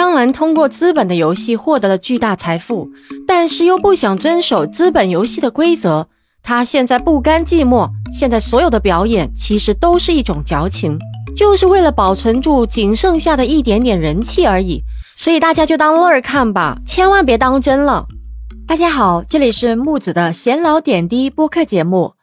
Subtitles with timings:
[0.00, 2.88] 张兰通过资本的游戏获得了巨大财富，
[3.26, 6.08] 但是又不想遵守资本游戏的规则。
[6.42, 10.98] 他现在不甘寂寞，现在所有的表演其实都是一种矫情，
[11.36, 14.82] 就是为了保存住仅剩下的一点点人气而已。
[15.14, 18.06] 所以大家就当乐儿看吧，千万别当真了。
[18.66, 22.14] 大家好，这里是木子的闲聊点滴播客节目。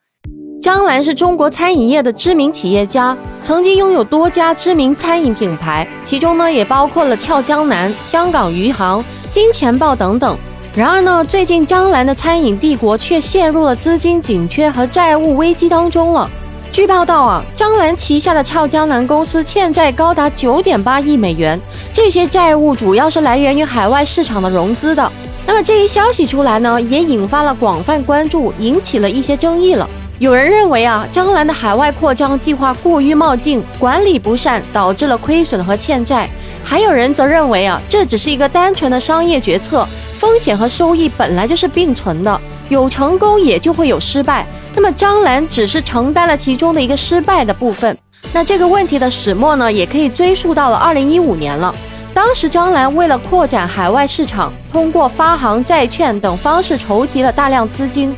[0.68, 10.38] 张兰是中国餐饮业的知名企业家，曾经拥有多家知名餐饮品牌，其中呢也包括了俏江南、香港余杭、金钱豹等等。
[10.76, 16.30] 然而呢，最近张兰的餐饮帝国却陷入了资金紧缺和债务危机当中了。
[16.70, 21.58] 据报道啊，张兰旗下的俏江南公司欠债高达九点八亿美元，
[21.94, 25.10] 这些债务主要是来源于海外市场的融资的。
[25.46, 29.90] 那么这一消息出来呢，也引发了广泛关注，引起了一些争议了。
[30.20, 36.28] 有人认为啊，张兰的海外扩张计划过于冒进，管理不善，导致了亏损和欠债。
[36.64, 44.44] 还有人则认为啊，这只是一个单纯的商业决策，风险和收益本来就是并存的，有成功也就会有失败。
[44.74, 47.96] 那么张兰只是承担了其中的一个失败的部分。
[48.34, 51.74] 那这个问题的始末呢，也可以追溯到了二零一五年了。
[52.12, 58.16] 当时张兰为了扩展海外市场，通过发行债券等方式筹集了大量资金。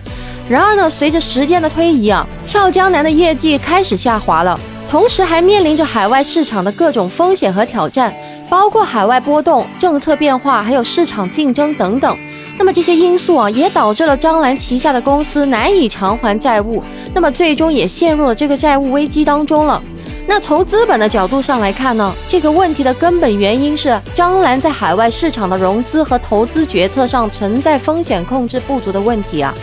[0.49, 8.11] 然而呢，随着时间的推移啊，俏江南的业绩开始下滑了，同时还面临着海外市场的各种风险和挑战，
[8.49, 12.17] 包括海外波动、政策变化，还有市场竞争等等。
[12.57, 16.83] 那么这些因素啊，也导致了张兰旗下的公司难以偿还债务，
[17.13, 19.79] 那么最终也陷入了这个债务危机当中了。
[20.27, 29.53] 那从资本的角度上来看呢，这个问题的根本原因是张兰在海外市场的融资和投资决策上存在风险控制不足的问题啊。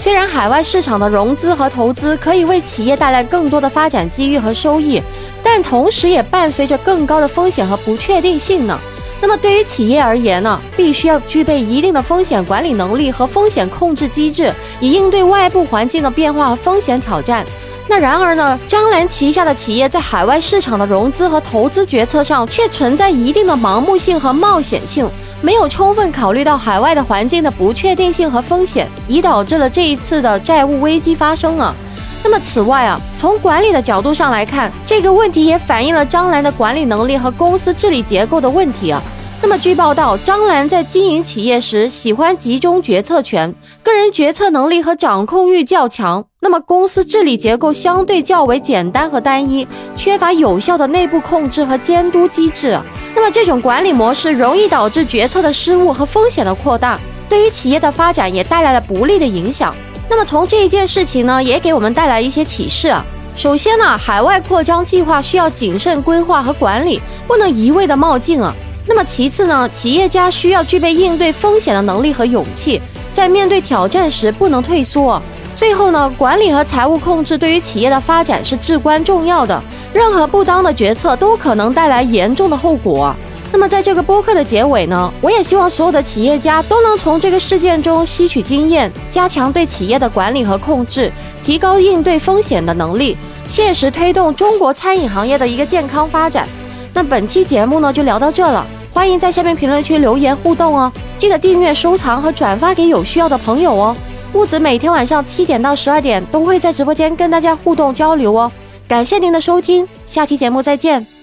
[0.00, 4.98] 虽然海外市场的融资和投资可以为企业带来更多的发展机遇和收益，
[5.42, 8.78] 但同时也伴随着更高的风险和不确定性呢。
[9.20, 17.44] 那么对于企业而言呢，必须要具备一定的风险管理能力和风险控制机制，以应对外部环境的变化和风险挑战。
[17.90, 25.10] 那然而呢，张兰旗下的企业在海外市场的融资和投资决策上却存在一定的盲目性和冒险性。
[25.42, 31.74] 没有充分考虑到海外的环境的不确定性和风险，已导致了这一次的债务危机发生啊。
[32.22, 39.02] 那么此外啊，从管理的角度上来看，这个问题也反映了张兰的管理能力和公司治理结构的问题啊。
[39.42, 43.52] 那么据报道，张兰在经营企业时喜欢集中决策权，
[43.82, 46.22] 个人决策能力和掌控欲较强。
[46.40, 52.78] 那么公司治理结构相对较为简单和单一，缺乏有效的内部控制和监督机制。
[53.14, 59.74] 那么这种管理模式容易导致决策的失误和风险的扩大，对于企业的发展也带来了不利的影响。
[60.08, 63.02] 那么从这一件事情呢，也给我们带来一些启示啊。
[63.34, 68.54] 首先呢，海外扩张计划需要谨慎规划和管理，不能一味的冒进啊。
[68.86, 72.80] 那么其次呢，企业家需要具备应对风险的能力和勇气，
[73.12, 75.20] 在面对挑战时不能退缩。
[75.56, 79.62] 最后呢，管理和财务控制对于企业的发展是至关重要的。
[79.92, 83.14] 任何不当的决策都可能带来严重的后果。
[83.52, 91.12] 那么，在这个播客的结尾呢，我也希望所有的企业家都能从这个事件中吸取经验，加强对企业的管理和控制，
[91.44, 93.16] 提高应对风险的能力，
[93.46, 96.48] 切实推动中国餐饮行业的一个健康发展。
[96.92, 98.66] 那本期节目呢，就聊到这了。
[98.92, 103.96] 欢迎在下面评论区留言互动哦，记得订阅、收藏和转发给有需要的朋友哦。
[104.32, 108.50] 木子每天晚上七点到十二点都会在直播间跟大家互动交流哦。
[108.88, 111.19] 感谢您的收听，下期节目再见。